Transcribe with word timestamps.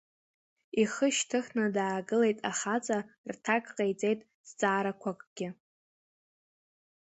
Ихы 0.81 1.07
шьҭыхны 1.15 1.65
даагылеит 1.75 2.37
ахаҵа, 2.51 2.99
рҭак 3.33 3.65
ҟаиҵеит 3.75 4.19
зҵаарақәакгьы. 4.47 5.49